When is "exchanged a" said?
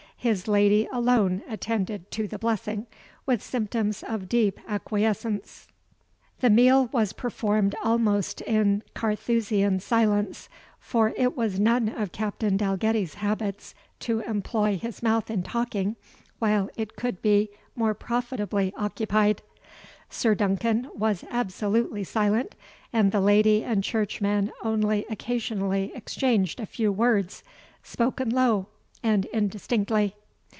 25.95-26.67